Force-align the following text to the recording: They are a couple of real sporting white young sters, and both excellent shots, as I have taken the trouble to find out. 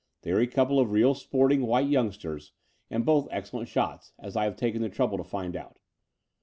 They 0.23 0.31
are 0.31 0.39
a 0.39 0.47
couple 0.47 0.79
of 0.79 0.89
real 0.89 1.13
sporting 1.13 1.61
white 1.67 1.87
young 1.87 2.09
sters, 2.11 2.53
and 2.89 3.05
both 3.05 3.27
excellent 3.29 3.67
shots, 3.69 4.13
as 4.17 4.35
I 4.35 4.45
have 4.45 4.55
taken 4.55 4.81
the 4.81 4.89
trouble 4.89 5.19
to 5.19 5.23
find 5.23 5.55
out. 5.55 5.77